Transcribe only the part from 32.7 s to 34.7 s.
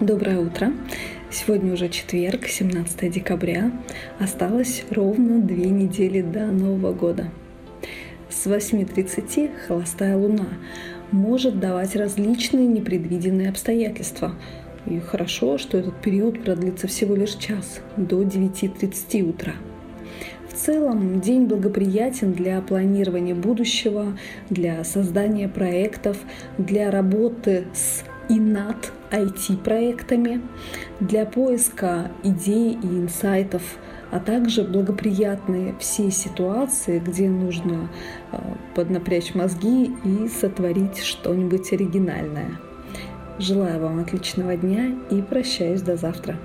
и инсайтов, а также